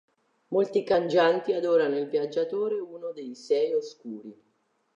Molti 0.47 0.81
cangianti 0.83 1.53
adorano 1.53 1.95
il 1.95 2.07
Viaggiatore, 2.07 2.73
uno 2.79 3.11
dei 3.11 3.35
Sei 3.35 3.71
Oscuri. 3.75 4.35